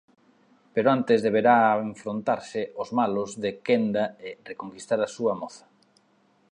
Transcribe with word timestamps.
Pero 0.73 0.87
antes 0.97 1.19
deberá 1.27 1.57
enfrontarse 1.91 2.61
ós 2.81 2.89
malos 2.99 3.29
de 3.43 3.51
quenda 3.67 4.03
e 4.27 4.29
reconquistar 4.49 4.99
á 5.07 5.09
súa 5.15 5.33
moza. 5.41 5.65